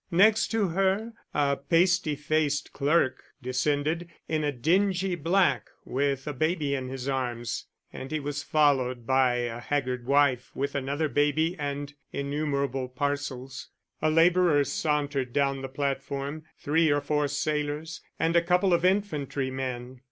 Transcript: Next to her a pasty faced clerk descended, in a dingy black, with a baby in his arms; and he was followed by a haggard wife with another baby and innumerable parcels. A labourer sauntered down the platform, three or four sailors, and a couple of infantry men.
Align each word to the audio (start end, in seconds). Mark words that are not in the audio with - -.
Next 0.09 0.47
to 0.47 0.69
her 0.69 1.13
a 1.31 1.55
pasty 1.57 2.15
faced 2.15 2.73
clerk 2.73 3.21
descended, 3.39 4.09
in 4.27 4.43
a 4.43 4.51
dingy 4.51 5.13
black, 5.13 5.69
with 5.85 6.25
a 6.25 6.33
baby 6.33 6.73
in 6.73 6.87
his 6.89 7.07
arms; 7.07 7.67
and 7.93 8.09
he 8.11 8.19
was 8.19 8.41
followed 8.41 9.05
by 9.05 9.35
a 9.35 9.59
haggard 9.59 10.07
wife 10.07 10.49
with 10.55 10.73
another 10.73 11.07
baby 11.07 11.55
and 11.59 11.93
innumerable 12.11 12.89
parcels. 12.89 13.67
A 14.01 14.09
labourer 14.09 14.63
sauntered 14.63 15.33
down 15.33 15.61
the 15.61 15.69
platform, 15.69 16.45
three 16.57 16.89
or 16.89 16.99
four 17.01 17.27
sailors, 17.27 18.01
and 18.17 18.35
a 18.35 18.41
couple 18.41 18.73
of 18.73 18.83
infantry 18.83 19.51
men. 19.51 19.99